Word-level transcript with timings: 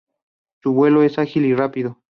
Su 0.63 0.73
vuelo 0.73 1.03
es 1.03 1.19
ágil 1.19 1.45
y 1.45 1.53
rápido. 1.53 2.01